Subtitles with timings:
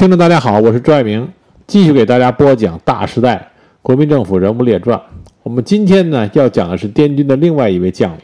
[0.00, 1.30] 听众大家好，我是朱爱明，
[1.66, 3.50] 继续给大家播讲《大时代：
[3.82, 4.98] 国民政府人物列传》。
[5.42, 8.20] 我们今天呢要讲的是滇军的另外一位将领，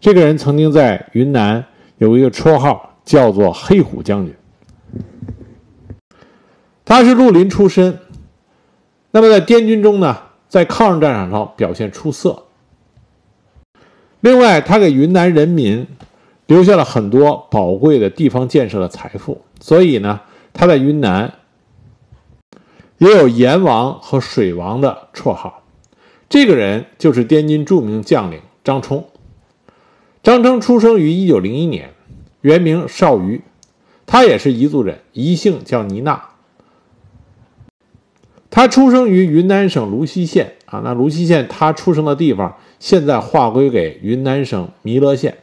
[0.00, 1.62] 这个人曾经在云南
[1.98, 4.34] 有一个绰号，叫做“黑虎将军”。
[6.82, 7.98] 他是绿林出身，
[9.10, 10.16] 那么在滇军中呢，
[10.48, 12.44] 在抗日战场上表现出色。
[14.20, 15.86] 另外，他给云南人民
[16.46, 20.18] 留下了很多宝贵的地方建设的财富，所以呢。
[20.52, 21.34] 他在云南
[22.98, 25.62] 也有“阎王”和“水王”的绰号。
[26.28, 29.08] 这个人就是滇军著名将领张冲。
[30.22, 31.92] 张冲出生于1901年，
[32.42, 33.42] 原名邵瑜，
[34.06, 36.28] 他也是彝族人，彝姓叫尼娜。
[38.48, 45.38] 他出生于云南省泸溪县啊，那泸溪县他出生的地方现在划归给云南省弥勒县。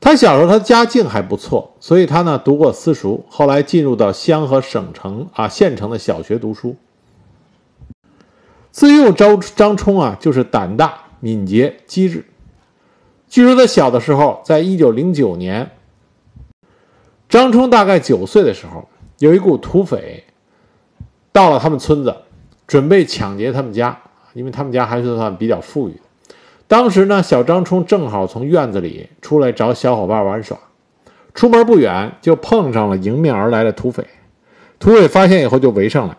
[0.00, 6.74] 他小时候，他家境还不错，所以他呢读过私塾，后来进入到乡和省城啊县城的小学读书。
[8.70, 12.24] 自幼招张冲啊，就是胆大、敏捷、机智。
[13.28, 15.70] 据说他小的时候，在一九零九年，
[17.28, 20.24] 张冲大概九岁的时候，有一股土匪
[21.30, 22.14] 到了他们村子，
[22.66, 24.00] 准备抢劫他们家，
[24.32, 26.00] 因为他们家还是算比较富裕。
[26.70, 30.56] 当时呢，小张冲正好从院子里出来找小伙伴玩耍，
[31.34, 34.06] 出门不远就碰上了迎面而来的土匪。
[34.78, 36.16] 土匪发现以后就围上来。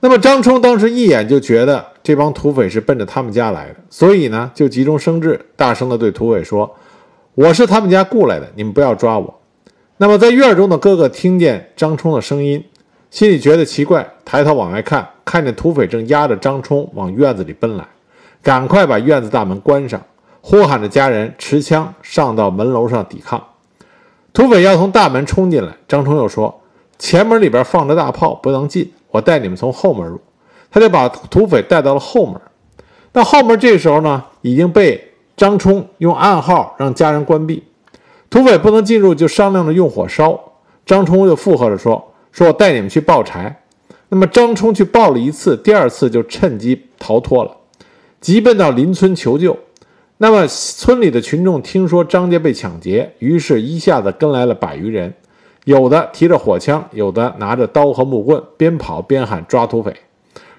[0.00, 6.74] 那么张冲当时一眼就觉得这帮土匪是奔着他们家来的，所以呢就急中生智，大声的对土匪说
[7.36, 9.40] ：“我是他们家雇来的，你们不要抓我。”
[9.98, 12.64] 那么在院中的哥哥听见张冲的声音，
[13.12, 17.86] 心里觉得奇怪，抬头往外看，看见土匪正压着张冲往院子里奔来。
[18.42, 20.00] 赶快把院子大门关上，
[20.40, 23.42] 呼喊着家人持枪上到门楼上抵抗。
[24.32, 26.62] 土匪要从大门冲进来，张冲又说
[26.98, 30.20] ：“前门里边放着大炮，不能进，我带你们从后门入。”
[30.70, 32.40] 他就把土匪带到了后门。
[33.12, 37.64] 那后门这时候呢，已经被张冲用暗号让家人关闭，
[38.30, 40.38] 土匪不能进入，就商量着用火烧。
[40.86, 43.62] 张冲又附和着说：“说我带你们去抱柴。”
[44.08, 47.56] 那么张冲去抱了一次，第二次就趁机逃脱了。
[48.20, 49.58] 急奔到邻村求救，
[50.18, 55.14] 那么村里的群众听说张家被抢劫，于是一下子跟来了百余人，
[55.64, 59.94] 有的提着火枪，有的拿着刀和木棍，边跑边喊抓土匪。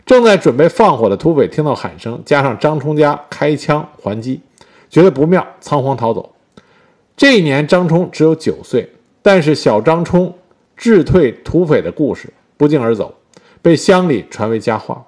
[0.07, 4.41] 正在准备放火的土匪听到喊声，加上张冲家开枪还击，
[4.89, 6.33] 觉得不妙，仓皇逃走。
[7.16, 10.33] 这一年张冲只有九岁，但是小张冲
[10.75, 13.13] 智退土匪的故事不胫而走，
[13.61, 15.05] 被乡里传为佳话。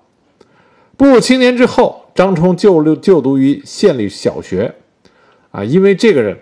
[0.95, 2.02] 步入青年之后。
[2.15, 4.75] 张冲就就读于县立小学，
[5.49, 6.37] 啊，因为这个人，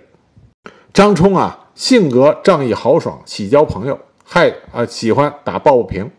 [0.91, 6.11] 张冲啊，性格仗义豪爽，喜交朋友，还啊喜欢打抱不平，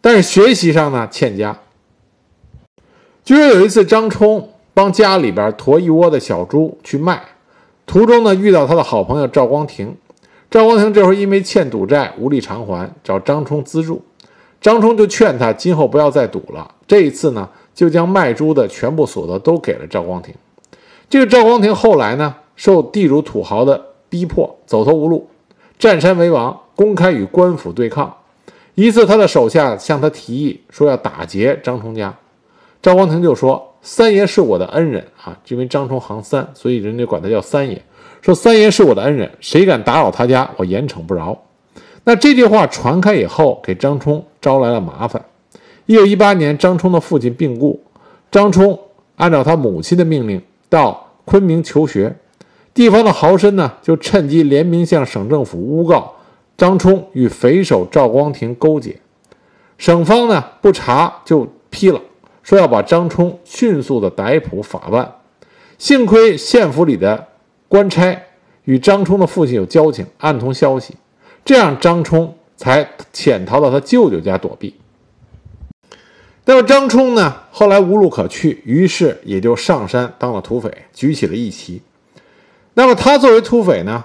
[0.00, 1.58] 但是学习上呢欠佳。
[3.22, 7.22] 据说有一次，张冲帮家里边驮一窝的小猪去卖，
[7.84, 9.94] 途中呢遇到他的好朋友赵光庭，
[10.50, 14.02] 赵光庭这会儿因为欠赌债无力偿还，找张冲资助，
[14.62, 16.74] 张冲就劝他今后不要再赌了。
[16.86, 17.46] 这一次呢。
[17.74, 20.34] 就将卖猪的全部所得都给了赵光庭。
[21.08, 25.28] 这个赵光庭后来呢，受地主土豪的逼迫，走投无路，
[25.78, 28.14] 占山为王，公开与官府对抗。
[28.74, 32.14] 一次，他的手下向他提议说要打劫张冲家，
[32.80, 37.82] 赵光庭就说：“三爷是我的恩人啊，因为张冲行三，所以人家管他叫三爷。
[38.22, 41.36] 说三爷是我的恩人，谁敢打扰他家，我严惩不饶。”
[42.04, 45.22] 那这句话传开以后，给张冲招来了麻烦。
[45.86, 47.82] 一九一八年，张冲的父亲病故，
[48.30, 48.78] 张冲
[49.16, 52.16] 按照他母亲的命令到昆明求学。
[52.72, 56.14] 地方的豪绅呢，就趁机联名向省政府诬告
[56.56, 58.96] 张冲与匪首赵光庭勾结。
[59.76, 62.00] 省方呢不查就批了，
[62.42, 65.16] 说要把张冲迅速的逮捕法办。
[65.78, 67.26] 幸亏县府里的
[67.66, 68.22] 官差
[68.64, 70.94] 与张冲的父亲有交情，暗通消息，
[71.44, 74.72] 这样张冲才潜逃到他舅舅家躲避。
[76.44, 77.36] 那么张冲呢？
[77.52, 81.80] 后来无路可去，于是也就上山当了土匪，举起了义旗。
[82.74, 84.04] 那么他作为土匪呢，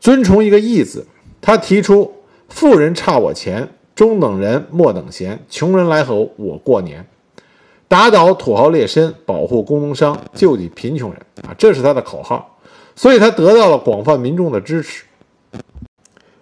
[0.00, 1.06] 尊崇一个义字。
[1.40, 2.12] 他提出：
[2.48, 7.06] 富人差我钱，中等人莫等闲，穷人来吼我过年。
[7.86, 11.54] 打倒土豪劣绅，保护工农商，救济贫穷人啊！
[11.56, 12.58] 这是他的口号。
[12.96, 15.04] 所以他得到了广泛民众的支持，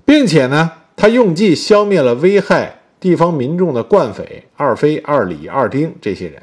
[0.06, 2.75] 并且呢，他用计消灭了危害。
[2.98, 6.42] 地方民众的惯匪二飞、二李、二丁这些人，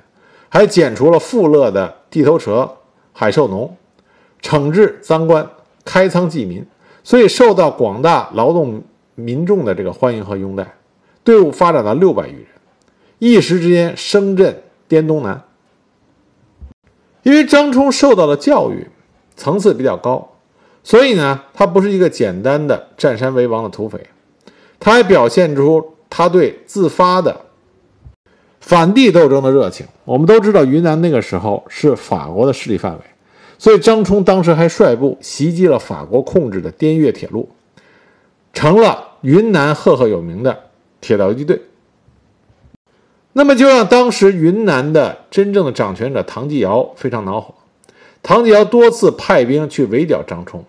[0.50, 2.70] 还剪除了富乐的地头蛇
[3.12, 3.76] 海兽农，
[4.42, 5.50] 惩治赃官，
[5.84, 6.66] 开仓济民，
[7.04, 8.84] 所以受到广大劳动
[9.16, 10.76] 民众的这个欢迎和拥戴，
[11.24, 12.48] 队伍发展到六百余人，
[13.20, 15.44] 一时之间声震滇东南。
[17.24, 18.88] 因为张冲受到的教育
[19.36, 20.34] 层次比较高，
[20.84, 24.08] 所以呢，他不是一个简单的占山为王的土匪，
[24.78, 27.36] 他还表现出他对自发的
[28.62, 29.84] 反帝斗争的热情。
[30.06, 33.00] 我们都知道，云南那个时候是法国的势力范围。
[33.58, 37.50] 所以，张冲当时还率部袭击了法国控制的滇越铁路，
[38.54, 40.66] 成了云南赫赫有名的
[41.02, 41.60] 铁道游击队。
[43.32, 47.56] 那么，就让当时云南的真正的掌权者唐继尧非常恼火。
[48.22, 50.64] 唐继尧多次派兵去围剿张冲，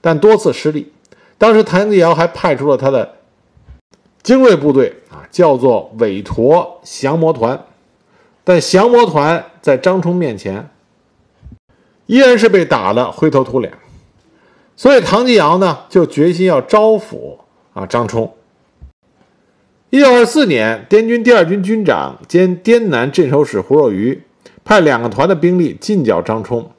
[0.00, 0.92] 但多次失利。
[1.36, 3.13] 当时，唐继尧还派出了他的
[4.24, 7.66] 精锐部队啊，叫做韦陀降魔团，
[8.42, 10.70] 但降魔团在张冲面前。
[12.06, 13.72] 依然是被打得灰头土脸，
[14.76, 17.38] 所以唐继尧呢就决心要招抚
[17.72, 18.34] 啊张冲。
[19.90, 24.22] 一九二四年，滇军第二军军长兼滇南镇守使胡若愚
[24.64, 26.70] 派两个团的兵力进剿张冲，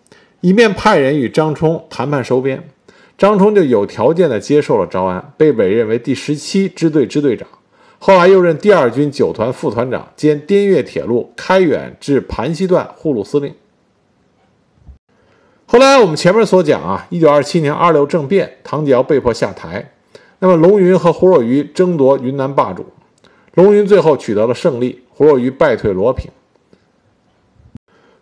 [0.42, 2.70] 一面派人与张冲谈判收编，
[3.18, 7.48] 张冲就有条件的接受了招安，被委任为第十七支队支队长，
[7.98, 13.54] 后来又任第二军九团副团长兼滇越铁路开远至盘溪段护路司令。
[15.66, 19.94] 后来我们前面所讲啊，一九二七年二六政变，唐继尧被迫下台，
[20.40, 22.86] 那么龙云和胡若愚争夺云南霸主，
[23.54, 26.30] 龙云最后取得了胜利，胡若愚败退罗平。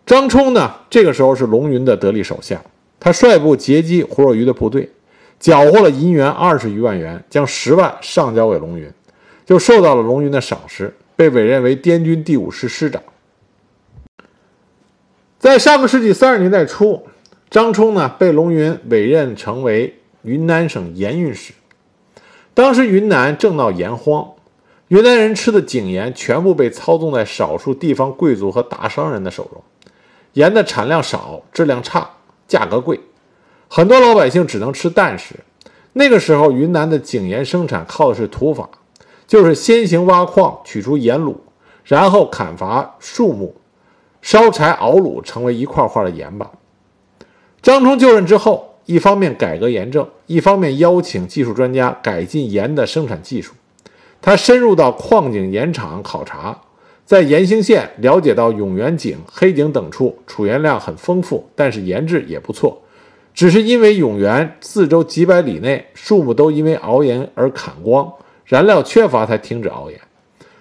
[0.06, 2.62] 张冲呢，这个时候是龙云的得力手下，
[3.04, 4.90] 他率部截击胡若愚的部队，
[5.38, 8.90] 缴获了银元二十余万元，将十万上交给龙云，
[9.44, 13.02] 就受到了龙云的赏识，被委任为滇军第五师师长。
[15.38, 17.06] 在上个世纪三十年代初。
[17.50, 21.52] 张冲呢，被龙云委任成为云南省盐运使。
[22.54, 24.32] 当时云南正闹盐荒，
[24.88, 29.62] 云南人吃的井盐全部被操纵在少数地方贵族和大商人的手中，
[30.32, 32.10] 盐的产量少，质量差，
[32.46, 33.00] 价格贵，
[33.68, 35.36] 很多老百姓只能吃淡食。
[35.94, 38.68] 那个时候，云南的井盐生产靠的是土法，
[39.26, 41.36] 就是先行挖矿，取出盐卤，
[41.84, 43.54] 然后砍伐树木，
[44.20, 46.50] 烧柴熬卤，成为一块块的盐巴。
[47.62, 53.54] 张冲就任之后，一方面改革盐政，一方面邀请技术专家改进盐的生产技术。
[54.20, 56.58] 他深入到矿井、盐场考察，
[57.04, 62.80] 在延兴县了解到永元井、黑井等处储盐量很丰富，但是盐质也不错。
[63.34, 68.10] 只是因为永元四周几百里内树木都因为熬盐而砍光，
[68.46, 70.00] 燃料缺乏，才停止熬盐。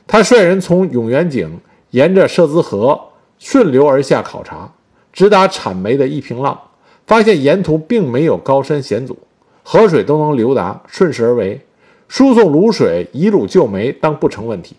[0.05, 1.59] 他率人从永元井
[1.91, 2.99] 沿着社子河
[3.39, 4.73] 顺流而下考察，
[5.13, 6.59] 直达产煤的一平浪。
[7.05, 9.17] 发现沿途并没有高山险阻，
[9.61, 11.59] 河水都能流达，顺势而为，
[12.07, 14.77] 输送卤水、以卤救煤当不成问题。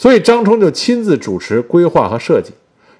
[0.00, 2.52] 所以张冲就亲自主持规划和设计，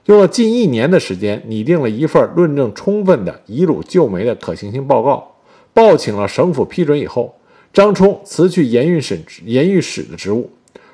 [0.05, 5.37] 用了近一年的时间，拟定了一份论证充分的以卤救煤的可行性报告，
[5.73, 7.35] 报请了省府批准以后，
[7.73, 10.51] 张冲辞去盐运使盐运使的职务，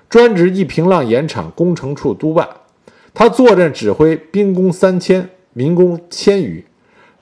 [0.08, 2.48] 专职一平浪盐场工程处督办。
[3.12, 6.64] 他坐镇指挥兵工三千，民工千余。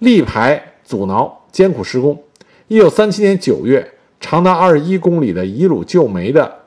[0.01, 2.23] 力排阻挠，艰苦施工。
[2.69, 6.64] 一九三七年九月，长达二十一公里的以卤救煤的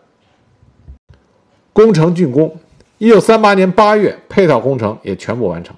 [1.78, 2.58] 工程竣工。
[2.98, 5.76] 一九三八年八月，配套工程也全部完成。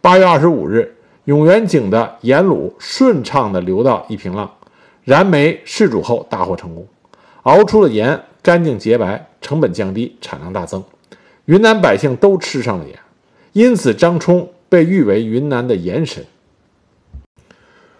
[0.00, 4.48] 八月二十五日，永元井的盐卤顺畅地流到一平浪，
[5.02, 6.86] 燃煤试煮后大获成功，
[7.42, 10.84] 熬出的盐干净洁白，成本降低，产量大增。
[11.46, 12.96] 云南百姓都吃上了盐，
[13.52, 16.24] 因此张冲被誉为云南的盐神。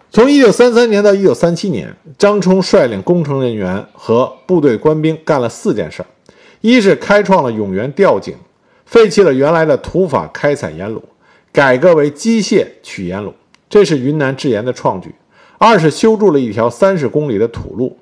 [0.09, 6.05] 从一九三三年到一九三七年，张冲率领工程人员和部队官兵干了四件事儿：
[6.61, 8.35] 一是开创了永元吊井，
[8.85, 11.01] 废弃了原来的土法开采盐卤，
[11.51, 13.33] 改革为机械取盐卤，
[13.67, 15.09] 这是云南制盐的创举；
[15.57, 17.97] 二是修筑了一条三十公里的土路，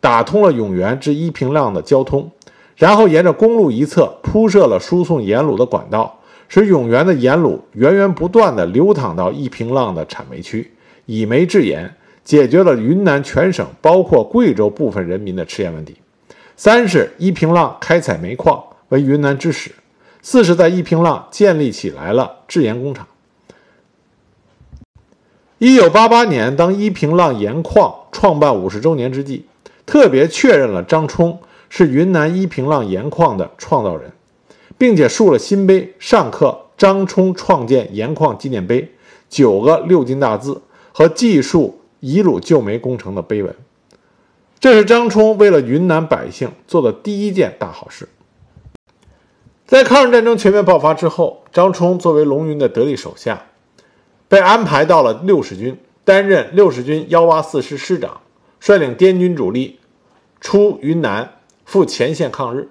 [0.00, 2.30] 打通了永元至一平浪的交通，
[2.76, 10.70] 然后沿着公路一侧铺设了输送盐卤的管道，使永元的盐卤源源不断地流淌到一平浪的产煤区。
[11.06, 11.92] 以煤制盐，
[12.22, 15.96] 解决了云南全省，包括贵州部分人民的吃盐问题。
[16.56, 19.72] 三是一平浪开采煤矿为云南之始。
[20.22, 23.06] 四是，在一平浪建立起来了制盐工厂。
[25.58, 29.46] 一九八八年，当一平浪盐矿创办五十周年之际，
[29.84, 34.12] 特别确认了张冲是云南一平浪盐矿的创造人，
[34.78, 38.92] 并且竖了新碑，上刻“张冲创建盐矿纪念碑”
[39.28, 40.62] 九个六金大字。
[40.96, 43.52] 和技术以鲁救煤工程的碑文，
[44.64, 48.08] 这是张冲为了云南百姓做的第一件大好事。
[49.66, 53.44] 在抗日战争全面爆发之后，张冲作为龙云的得力手下，
[54.26, 58.22] 被安排到了六十军，担任六十军幺八四师师长，
[58.58, 59.80] 率领滇军主力
[60.40, 61.34] 出云南
[61.66, 62.70] 赴前线抗日。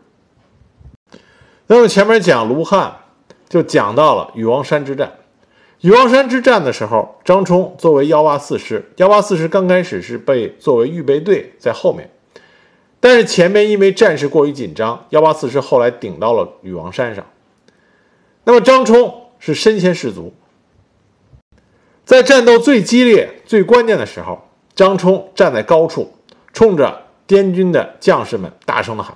[1.68, 3.02] 那么前面讲卢汉，
[3.48, 5.14] 就讲到了禹王山之战。
[5.84, 12.10] 禹王山之战的时候，张冲作为幺八四师，幺八四师刚开始是被作为预备队在后面，
[13.02, 17.26] 但是前面因为战事过于紧张，幺八四师后来顶到了禹王山上。
[18.46, 20.34] 那么张冲是身先士卒，
[22.06, 24.42] 在战斗最激烈、最关键的时候，
[24.74, 26.14] 张冲站在高处，
[26.54, 29.14] 冲着滇军的将士们大声的喊：“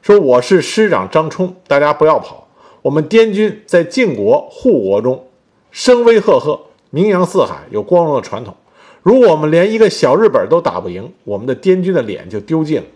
[0.00, 2.46] 说我是师长张冲，大家不要跑，
[2.82, 5.26] 我们滇军在晋国、护国中。”
[5.74, 8.54] 声威赫赫，名扬四海，有光荣的传统。
[9.02, 12.86] 如果我们连一个小日本都打不赢，我们的滇军的脸就丢尽了。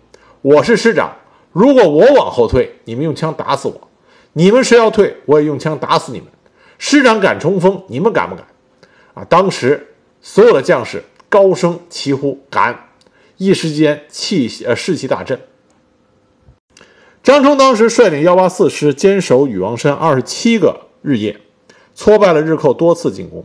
[0.43, 1.13] 我是师长，
[1.51, 3.75] 如果我往后退，你们用枪打死我；
[4.35, 6.29] 你们谁要退，我也用枪打死你们。
[6.79, 8.47] 师长敢冲锋，你们敢不敢？
[9.15, 9.25] 啊！
[9.25, 9.89] 当时
[10.21, 12.85] 所有的将士高声齐呼：“敢！”
[13.39, 15.41] 一时间气呃士气大振。
[17.25, 21.41] 张冲当时率领幺八四师坚守禹王山二十七个日夜。
[21.99, 23.45] 挫败了日寇多次进攻。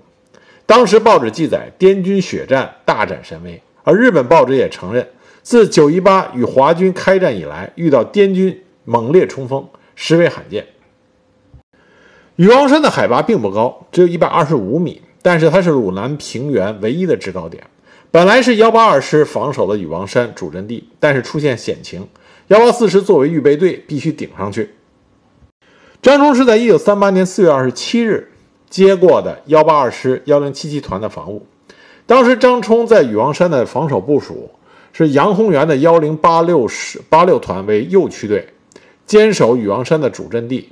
[0.68, 5.08] 当时报纸记载，滇军血战大展神威，而日本报纸也承认，
[5.42, 10.68] 自九一八与华军开战以来，遇到滇军猛烈冲锋，实为罕见。
[12.36, 17.64] 禹王山的海拔并不高，只有一百二十五米，但是它是鲁南平原唯一的制高点。
[18.12, 22.08] 本来是幺八二师防守的禹王山主阵地，但是出现险情，
[22.50, 24.70] 幺八四师作为预备队，必须顶上去。
[26.04, 28.30] 张冲是在一九三八年四月二十七日。
[28.74, 31.46] 接过的幺八二师幺零七七团的防务，
[32.08, 34.50] 当时张冲在禹王山的防守部署
[34.92, 38.48] 是杨宏元的幺零八六师八六团为右区队，
[39.06, 40.70] 坚守禹王山的主阵地；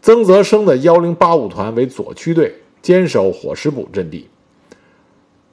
[0.00, 4.26] 曾泽生的幺零八五团为左区队，坚守火石堡阵地；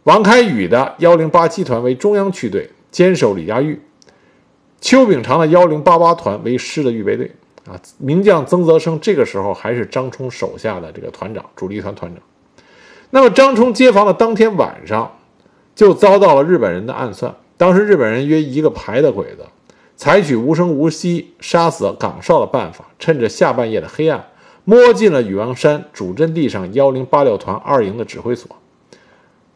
[0.04, 3.78] 王开宇的幺零八七团为中央区队，坚守李家峪；
[4.80, 7.30] 邱炳长的幺零八八团为师的预备队。
[7.70, 12.24] 啊，名将曾泽生这个时候还是张冲手下的这个团长，主力团团长。
[13.12, 15.18] 那么张冲接防的当天晚上，
[15.76, 17.36] 就遭到了日本人的暗算。
[17.58, 19.46] 当时日本人约一个排的鬼子，
[19.96, 24.26] 采取无声无息杀死岗哨的办法，趁着下半夜的黑暗，
[24.64, 28.50] 摸进了禹王山主阵地上幺零八六团二营的指挥所。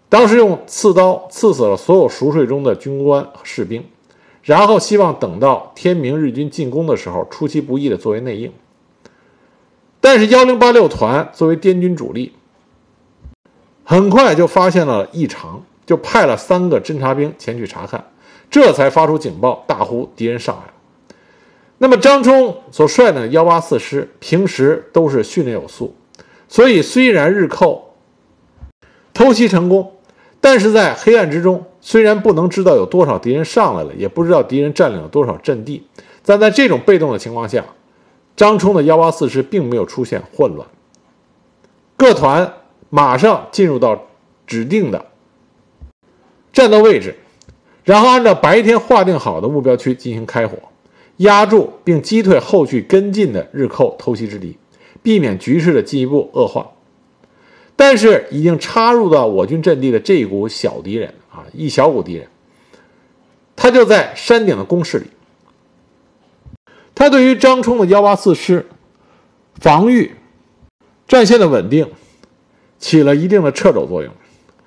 [0.10, 3.84] 当时用刺刀刺死了所有熟睡中的军官和士兵。
[4.44, 8.52] 然后希望等到天明，日军进攻的时候，出其不意的作为内应。
[10.02, 12.34] 但是幺零八六团作为滇军主力，
[13.86, 18.04] 很快就发现了异常，就派了三个侦察兵前去查看，
[18.52, 20.74] 这才发出警报，大呼敌人上来了。
[21.78, 25.96] 那么张冲所率领的幺八四师平时都是训练有素，
[26.50, 27.96] 所以虽然日寇
[29.14, 29.94] 偷袭成功，
[30.42, 31.66] 但是在黑暗之中。
[31.86, 35.84] 虽然不能知道有多少敌人上来了，也不知道敌人占领了多少阵地，
[36.26, 37.66] 但在这种被动的情况下，
[38.38, 40.66] 张冲的幺八四师并没有出现混乱，
[41.98, 42.54] 各团
[42.90, 44.02] 马上进入到
[44.48, 45.08] 指定的
[46.54, 47.18] 战斗位置，
[47.84, 50.58] 然后按照白天划定好的目标区进行开火，
[51.18, 54.58] 压住并击退后续跟进的日寇偷袭之敌，
[55.04, 56.72] 避免局势的进一步恶化。
[57.76, 61.14] 但是，已经插入到我军阵地的这一股小敌人。
[61.34, 62.28] 啊，一小股敌人，
[63.56, 65.08] 他就在山顶的工事里。
[66.94, 68.68] 他对于张冲的幺八四师
[69.56, 70.14] 防御
[71.08, 71.92] 战线的稳定
[72.78, 74.14] 起了一定的掣肘作用，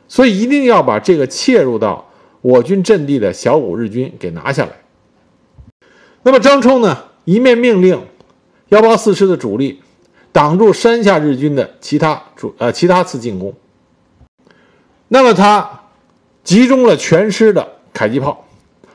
[0.08, 2.10] 所以一定要把这个切入到
[2.42, 4.72] 我军阵地的小股日军给拿下来。
[6.24, 8.04] 那么张冲呢，一面命令
[8.70, 9.80] 幺八四师的主力
[10.32, 13.54] 挡住山下日军的其他主呃其他次进攻，
[15.06, 15.82] 那么他。
[16.46, 18.46] 集中了全师的迫击炮，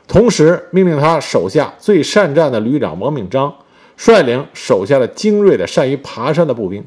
[0.08, 3.54] 同时命令他手下最善战的旅长王敏章
[3.94, 6.82] 率领手下的精锐的、善于爬山的步兵，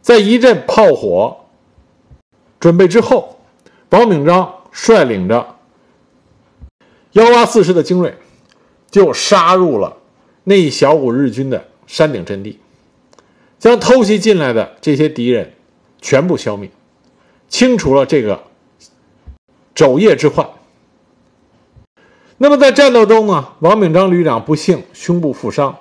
[0.00, 1.36] 在一阵炮火
[2.58, 3.38] 准备之后，
[3.90, 5.56] 王敏章率领着
[7.12, 8.14] 幺八四师的精锐，
[8.90, 9.98] 就杀入了
[10.44, 12.58] 那一小股日军的山顶阵地，
[13.58, 15.52] 将偷袭进来的这些敌人
[16.00, 16.70] 全部消灭，
[17.50, 18.42] 清除了这个。
[19.74, 20.48] 昼夜之患。
[22.38, 25.76] 那么在战斗中呢，王炳章旅长不幸胸部负伤，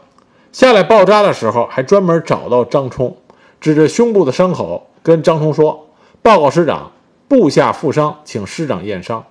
[0.52, 3.18] 下来包扎的时候，还专门找到张冲，
[3.60, 5.90] 指着胸部的伤口跟张冲说
[6.22, 6.92] ：“报告师长，
[7.28, 9.26] 部下负伤，请师长验伤。”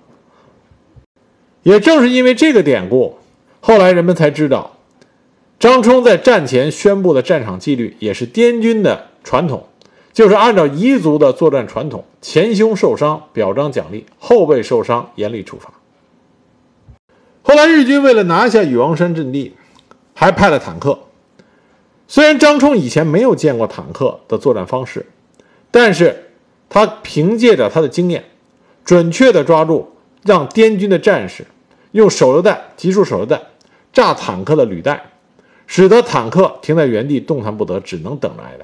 [1.63, 3.17] 也正是因为这个典故，
[3.61, 4.75] 后来人们才知道，
[5.57, 9.65] 张冲在战前宣布的战场纪律也是滇军的传统，
[10.13, 15.73] 就是按照彝族的作战传统，前胸受伤表彰奖励，后背受伤严厉处罚。
[17.41, 19.55] 后来日军为了拿下禹王山阵地，
[20.13, 20.99] 还派了坦克。
[22.07, 25.07] 虽然张冲以前没有见过坦克的作战方式，
[25.71, 26.31] 但是
[26.69, 28.23] 他凭借着他的经验，
[28.85, 29.91] 准确地抓住
[30.23, 31.45] 让滇军的战士
[31.91, 33.41] 用手榴弹、集束手榴弹
[33.91, 35.11] 炸坦克的履带，
[35.65, 38.62] 使得坦克停在原地动弹不得，只能等着挨打。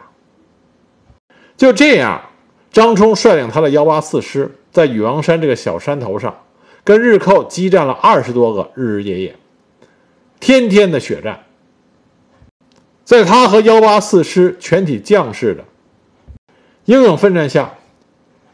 [1.60, 2.22] 就这样，
[2.72, 6.34] 张冲率领他的幺八四师在禹王山这个小山头上。
[6.86, 9.36] 跟日寇激战了二十多个日日夜夜，
[10.40, 11.44] 天天的血战。
[13.04, 15.66] 在他和幺八四师全体将士的
[16.86, 17.76] 英勇奋战下，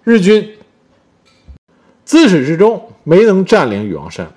[0.04, 0.58] 日军
[2.04, 4.28] 自始至终没能占领禹王山。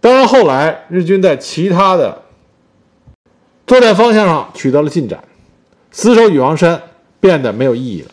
[0.00, 2.22] 当然，后来日军在其他的
[3.66, 5.24] 作战方向上取得了进展，
[5.92, 6.82] 死守禹王山
[7.20, 8.10] 变得没有意义了。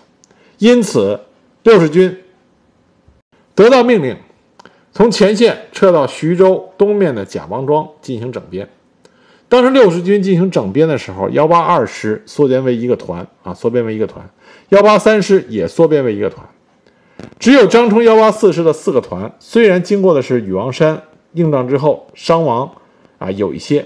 [0.59, 1.19] 因此，
[1.63, 2.15] 六十军。
[3.55, 4.15] 得到命令，
[4.93, 8.69] 从前线撤到徐州东面的贾王庄进行整编。
[9.49, 14.23] 当时六十军进行整编的时候，幺八二师缩编为一个团啊，缩编为一个团；
[14.69, 16.47] 幺八三师也缩编为一个团。
[17.37, 21.01] 只有张冲幺八四师的四个团，虽然经过的是禹王山
[21.33, 22.71] 硬仗之后，伤亡
[23.17, 23.85] 啊有一些，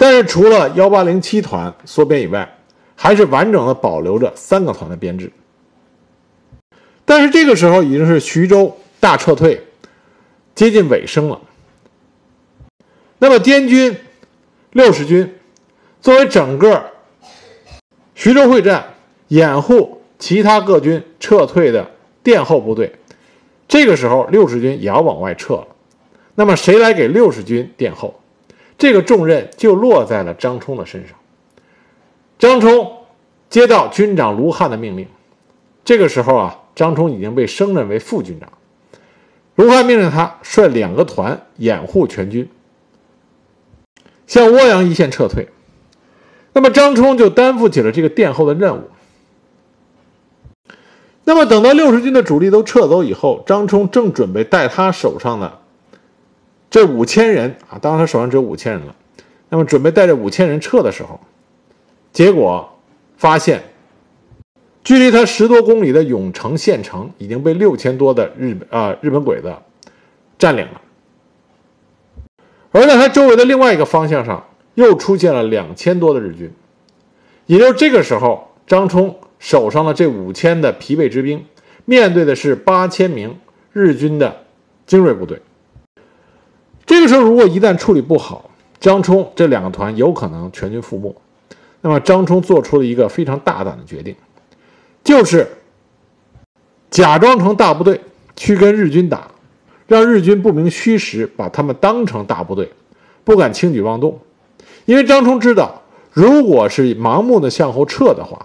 [0.00, 2.56] 但是除了幺八零七团缩编以外，
[2.96, 5.30] 还是完整的保留着三个团的编制。
[7.04, 9.62] 但是这个时候已经是徐州大撤退
[10.54, 11.38] 接近尾声了。
[13.18, 13.94] 那么滇军
[14.72, 15.34] 六十军
[16.00, 16.82] 作为整个
[18.14, 18.94] 徐州会战
[19.28, 21.90] 掩护其他各军撤退的
[22.22, 22.90] 殿后部队，
[23.68, 25.68] 这个时候六十军也要往外撤了。
[26.36, 28.18] 那么谁来给六十军殿后？
[28.80, 31.16] 这个重任就落在了张冲的身上。
[32.36, 32.90] 张冲
[33.48, 35.06] 接到军长卢汉的命令，
[35.84, 36.56] 这个时候啊。
[36.72, 38.48] 张冲已经被升任为副军长，
[39.56, 42.48] 卢汉命令他率两个团掩护全军
[44.26, 45.48] 向涡阳一线撤退。
[46.54, 48.88] 那么张冲就担负起了这个殿后的任务。
[51.24, 55.59] 那么等到六十军的主力都撤走以后，张冲正准备带他手上的
[56.70, 58.96] 这五千人啊，当然他手上只有五千人了。
[59.48, 61.20] 那么准备带着五千人撤的时候，
[62.12, 62.78] 结果
[63.16, 63.62] 发现。
[64.82, 69.54] 距离他十多公里的永城县城已经被六千多的日本啊日本鬼子
[70.38, 70.80] 占领了，
[72.72, 74.42] 而在他周围的另外一个方向上
[74.74, 76.50] 又出现了两千多的日军，
[77.44, 81.44] 也就是这个时候，张冲手上的这五千的疲惫之兵，
[81.84, 83.38] 面对的是八千名
[83.74, 84.44] 日军的
[84.86, 85.42] 精锐部队。
[86.90, 88.50] 这个时候，如果一旦处理不好，
[88.80, 91.14] 张冲这两个团有可能全军覆没。
[91.82, 94.12] 那么，张冲做出了一个非常大胆的决定。
[95.04, 95.46] 就是
[96.90, 98.00] 假装成大部队
[98.34, 99.30] 去跟日军打，
[99.86, 102.68] 让日军不明虚实，把他们当成大部队，
[103.22, 104.18] 不敢轻举妄动。
[104.84, 105.80] 因为张冲知道，
[106.12, 108.44] 如果是盲目的向后撤的话，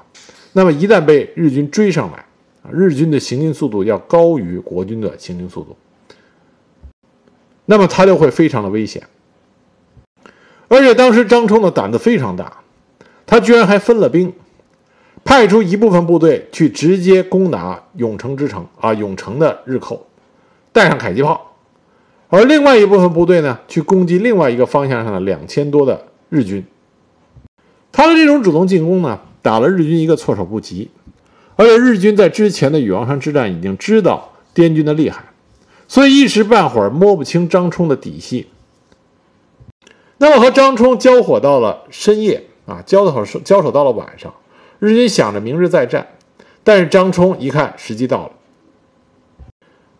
[0.53, 2.23] 那么一旦被日军追上来，
[2.71, 5.75] 日军的行进速度要高于国军的行进速度，
[7.65, 9.04] 那么他就会非常的危险。
[10.67, 12.60] 而且当时张冲的胆子非常大，
[13.25, 14.34] 他居然还分了兵。
[15.23, 20.06] 派出一部分部队去直接攻打永城之城啊，永城的日寇，
[20.71, 21.56] 带上迫击炮；
[22.30, 26.63] 而另外一部分部队呢，去攻击另外一个方向上的两千多的日军。
[27.91, 30.91] 他的这种主动进攻呢，打了日军一个措手不及。
[31.56, 35.23] 而且日军在之前的禹王山之战已经知道滇军的厉害，
[35.88, 38.48] 所以一时半会儿摸不清张冲的底细。
[40.17, 44.34] 那么和张冲交火到了深夜啊，交手交手到了晚上。
[44.80, 46.08] 日军想着明日再战，
[46.63, 48.32] 但是张冲一看时机到了，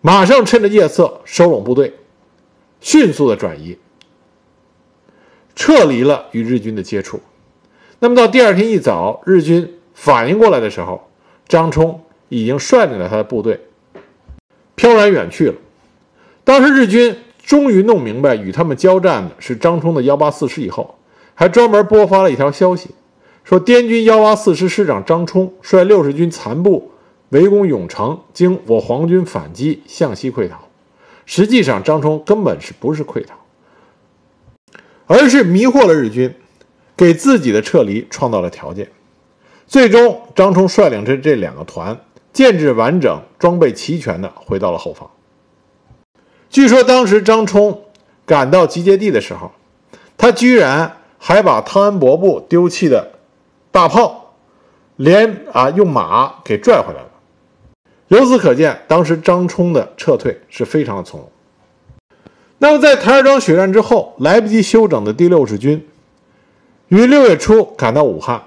[0.02, 1.94] 马上趁着夜色收拢部队，
[2.82, 3.78] 迅速的转移，
[5.56, 7.22] 撤离了与日军的接触。
[8.00, 11.10] 那么到第二天一早，日军反应过来的时候，
[11.48, 13.62] 张冲已经率领了他的部队
[14.76, 15.56] 飘然远去了。
[16.46, 20.96] 当时日军终于弄明白与他们交战的是张冲的幺八四师以后，
[21.34, 22.92] 还专门播发了一条消息。
[23.44, 26.92] 说滇军幺八四师师长张冲率六十军残部
[27.30, 30.60] 围攻永城，经我皇军反击，向西溃逃。
[31.26, 33.36] 实际上，张冲根本是不是溃逃，
[35.08, 36.36] 而是迷惑了日军，
[36.96, 38.88] 给自己的撤离创造了条件。
[39.66, 42.00] 最终，张冲率领着这两个团，
[42.32, 45.10] 建制完整、装备齐全的回到了后方。
[46.56, 47.82] 据说当时张冲
[48.26, 49.52] 赶到集结地的时候，
[50.16, 53.12] 他居然还把汤恩伯部丢弃的
[53.74, 54.36] 大炮，
[54.96, 57.10] 连啊用马给拽回来了。
[58.08, 61.30] 由此可见，当时张冲的撤退是非常的从容。
[62.60, 65.86] 那么，在台儿庄血战之后，来不及休整的第六十军
[66.88, 68.42] 于六月初赶到武汉，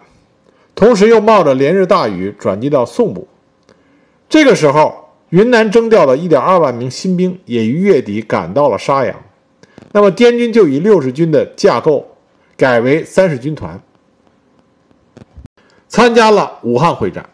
[0.75, 3.29] 同时又冒着连日大雨转机到宋部。
[4.31, 9.15] 这个时候，云南征调的1.2万名新兵也于月底赶到了沙洋。
[9.93, 12.07] 那么，滇军就以六十军的架构
[12.57, 13.81] 改为三十军团，
[15.89, 17.29] 参加了武汉会战。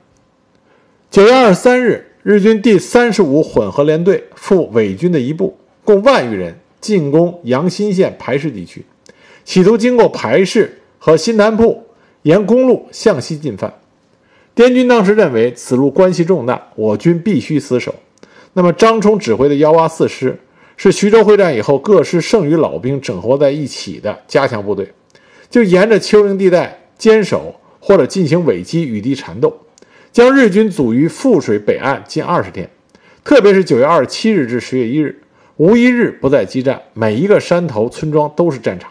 [1.11, 6.59] 九月二十三日，日军第三十五混合联队赴伪军的一部，共万余人。
[6.81, 8.85] 进攻阳新县排市地区，
[9.43, 11.83] 企图经过排市和新潭铺，
[12.25, 13.73] 沿公路向西进犯。
[14.55, 17.95] 滇军当时认为此路关系重大，我军必须死守。
[18.53, 20.39] 那么张冲指挥的幺八四师
[20.77, 24.93] 是徐州会战以后各师剩余老兵整合在一起的加强部队，
[25.51, 29.57] 就沿着丘陵地带坚守或者进行尾击与敌缠斗，
[30.13, 32.71] 将日军阻于富水北岸近二十天，
[33.25, 35.21] 特别是九月二十七日至十月一日。
[35.57, 38.91] 无一日不在激战，每一个山头村庄都是战场。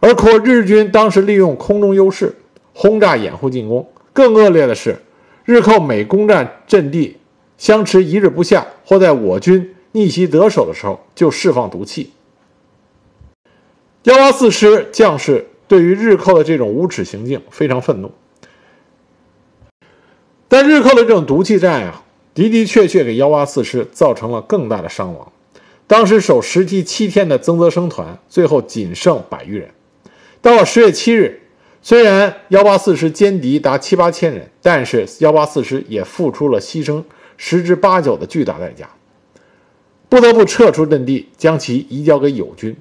[0.00, 2.34] 而可日军当时利用空中优势
[2.74, 4.96] 轰炸掩护进攻，更恶劣的是，
[5.44, 7.18] 日寇每攻占阵地，
[7.58, 12.12] 相持一日不下，或在我军逆袭得手的时候，就释放毒气。
[14.04, 18.12] 幺八四师将士对于日寇的这种无耻行径非常愤怒，
[20.48, 22.00] 但日寇的这种毒气战呀。
[22.34, 25.30] 的的确确给幺八四师造成了更大的伤亡。
[25.86, 29.70] 当时守十梯七天的曾泽生团，最后仅剩百余人。
[30.42, 31.42] 到了十月七日，
[31.86, 37.04] 虽然幺八四师歼敌达七八千人，但是幺八四师也付出了牺牲
[37.36, 38.88] 十之八九的巨大代价，
[40.08, 42.74] 不得不撤出阵地，将其移交给友军。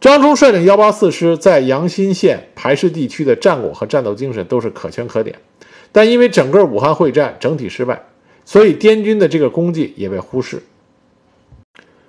[0.00, 5.36] 张冲率领幺八四师在阳新县排市地区的战果和战斗精神都是可圈可点。
[5.90, 8.00] 但因为整个武汉会战整体失败，
[8.44, 10.62] 所以滇军的这个功绩也被忽视。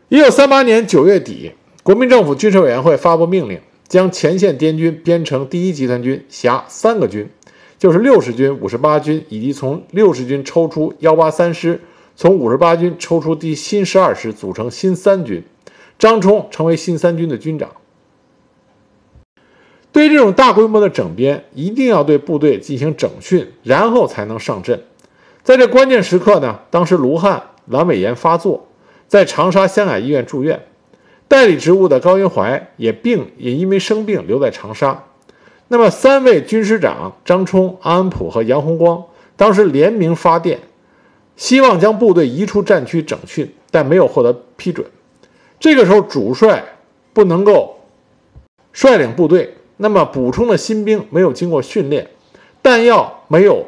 [0.10, 7.30] 一九三八年九月底，国民政府军事委员会发布命令，将前线滇军编成第一集团军，辖三个军，
[7.78, 11.80] 就是六十军、五十八军，以及从六十军抽出幺八三师，
[12.16, 15.44] 从五十八军抽出第新十二师，组成新三军。
[15.98, 17.70] 张冲成为新三军的军长。
[19.94, 24.84] 对于这种大规模的整编，一定要对部队进行整训，然后才能上阵。
[25.42, 28.68] 在这关键时刻呢，当时卢汉阑尾炎发作，
[29.08, 30.66] 在长沙湘雅医院住院，
[31.28, 35.04] 代理职务的高云怀也病，也因为生病留在长沙。
[35.68, 39.04] 那么，三位军师长张冲、安普和杨洪光
[39.36, 40.60] 当时联名发电，
[41.36, 44.86] 希望将部队移出战区整训，但没有获得批准。
[45.60, 46.64] 这个时候，主帅
[47.14, 47.80] 不能够
[48.72, 49.56] 率领部队。
[49.78, 52.10] 那么补充的新兵没有经过训练，
[52.62, 53.66] 弹药没有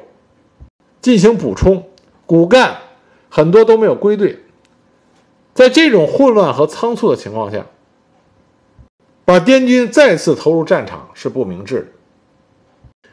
[1.02, 1.84] 进行补充，
[2.26, 2.78] 骨干
[3.28, 4.40] 很多都没有归队，
[5.58, 7.66] 在这种混乱和仓促的情况下，
[9.26, 13.10] 把滇军再次投入战场是不明智的。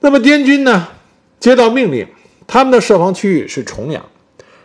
[0.00, 0.88] 那么滇军呢，
[1.38, 2.08] 接到命令，
[2.46, 4.02] 他们的设防区域是重阳，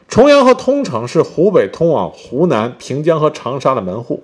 [0.07, 4.23] 重阳和通城是湖北通往湖南平江和长沙的门户。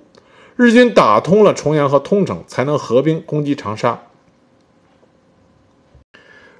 [0.56, 4.00] 日军打通了重阳和通城，才能合兵攻击长沙。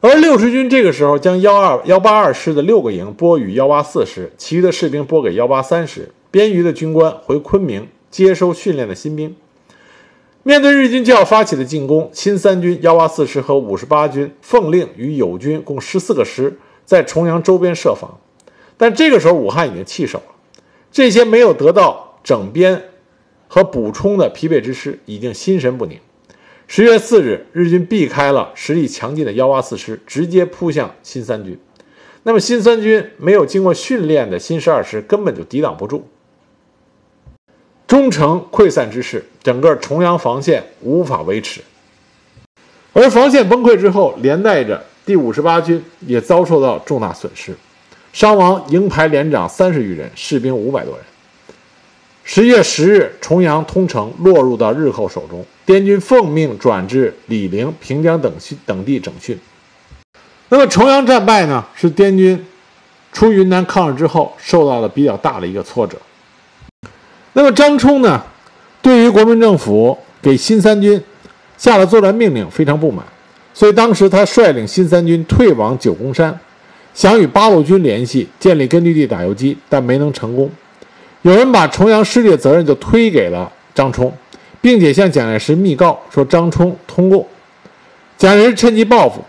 [0.02, 9.36] 而六十军这个时候将幺二幺八二师的六个营拨与幺八四师，其余的士兵拨给幺八三师，边余的军官回昆明接收训练的新兵。
[10.44, 18.18] 面对日军就要发起的进攻，新三军幺八四师和五十八军奉令与友军共十四个师在重阳周边设防。
[18.78, 20.36] 但这个时候武汉已经弃守了，
[20.92, 22.84] 这些没有得到整编。
[23.52, 26.00] 和补充的疲惫之师已经心神不宁。
[26.72, 31.60] 十月四日，日军避开了实力强劲的幺八四师，直接扑向新三军。
[32.22, 36.08] 那么新三军没有经过训练的新十二师根本就抵挡不住，
[37.88, 41.60] 终成溃散之势，整个重阳防线无法维持。
[42.94, 47.56] 而防线崩溃之后，连带着第五十八军也遭受到重大损失，
[48.14, 51.04] 伤亡营排连长三十余人，士兵五百多人。
[52.24, 59.38] 十一月十日，重阳、通城落入到日寇手中，滇军奉命转至醴陵、平江等区等地整训。
[60.48, 62.44] 那么重阳战败呢，是滇军
[63.14, 65.96] 出云南抗日之后受到的比较大的一个挫折。
[67.34, 68.20] 那么张冲呢，
[68.82, 71.00] 对于国民政府给新三军
[71.56, 73.06] 下了作战命令非常不满，
[73.54, 76.36] 所以当时他率领新三军退往九宫山，
[76.96, 80.50] 想与八路军联系，建立根据地打游击，但没能成功。
[81.22, 84.12] 有人把重阳失利的责任就推给了张冲，
[84.62, 87.26] 并且向蒋介石密告说张冲通共。
[88.18, 89.24] 蒋介石趁机报复，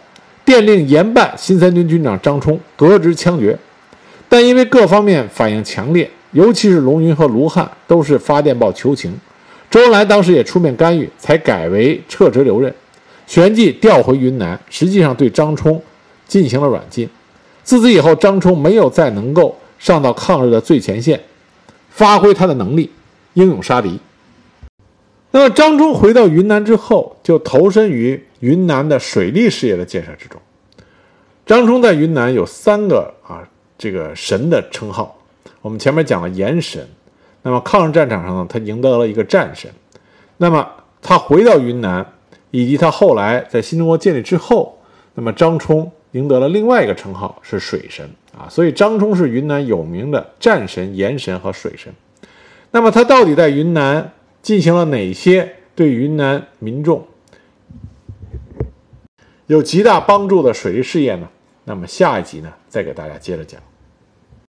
[0.44, 3.58] 电令严办新三军军长张冲革职枪决。
[4.28, 9.12] 但因为各方面反应强烈，尤其是龙云和卢汉都是发电报求情，
[9.70, 12.72] 周恩来当时也出面干预，才改为撤职留任，
[13.26, 15.82] 旋即调回云南，实际上对张冲
[16.28, 17.08] 进行了软禁。
[17.64, 21.20] 自此以后，张冲没有再能够上到抗日的最前线。
[21.90, 22.88] 发挥他的能力，
[23.34, 23.98] 英勇杀敌。
[25.32, 30.40] 那么，张冲回到云南之后，就投身于云南的水利事业的建设之中。
[31.46, 35.16] 张冲在云南有三个啊，这个神的称号。
[35.62, 36.84] 我们前面讲了盐神，
[37.42, 39.70] 那么抗日战场上呢，他赢得了一个战神。
[40.38, 40.68] 那么
[41.00, 42.04] 他回到云南，
[42.50, 44.78] 以及他后来在新中国建立之后，
[45.14, 48.08] 那么张冲赢得了另外一个称号是水神。
[48.36, 51.92] 啊，所以张冲是云南有名的战神、盐神和水神。
[52.70, 57.06] 那么他到底在云南进行了哪些对云南民众
[59.46, 61.28] 有极大帮助的水利事业呢？
[61.64, 63.60] 那么下一集呢，再给大家接着讲。